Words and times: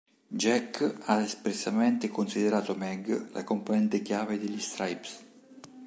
Jack 0.33 0.95
ha 1.05 1.21
espressamente 1.21 2.09
considerato 2.09 2.73
Meg 2.73 3.29
la 3.33 3.43
componente 3.43 4.01
chiave 4.01 4.39
degli 4.39 4.59
Stripes. 4.59 5.25